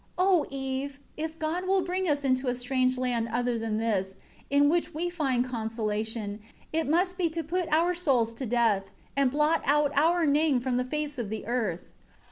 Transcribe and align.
10 0.17 0.25
O 0.27 0.45
Eve, 0.51 0.99
if 1.15 1.37
God 1.37 1.67
will 1.67 1.81
bring 1.81 2.09
us 2.09 2.23
into 2.23 2.47
a 2.47 2.55
strange 2.55 2.97
land 2.97 3.27
other 3.31 3.59
than 3.59 3.77
this, 3.77 4.15
in 4.49 4.67
which 4.67 4.95
we 4.95 5.11
find 5.11 5.45
consolation, 5.45 6.39
it 6.73 6.89
must 6.89 7.19
be 7.19 7.29
to 7.29 7.43
put 7.43 7.69
our 7.71 7.93
souls 7.93 8.33
to 8.33 8.47
death, 8.47 8.85
and 9.15 9.29
blot 9.29 9.61
out 9.63 9.95
our 9.95 10.25
name 10.25 10.59
from 10.59 10.77
the 10.77 10.85
face 10.85 11.19
of 11.19 11.29
the 11.29 11.45
earth. 11.45 11.83